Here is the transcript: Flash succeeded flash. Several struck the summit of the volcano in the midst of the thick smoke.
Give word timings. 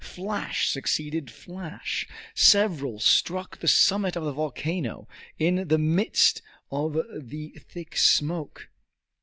Flash 0.03 0.67
succeeded 0.67 1.29
flash. 1.29 2.07
Several 2.33 2.99
struck 2.99 3.59
the 3.59 3.67
summit 3.67 4.15
of 4.15 4.23
the 4.23 4.31
volcano 4.33 5.07
in 5.37 5.67
the 5.67 5.77
midst 5.77 6.41
of 6.71 6.97
the 7.15 7.51
thick 7.67 7.95
smoke. 7.95 8.67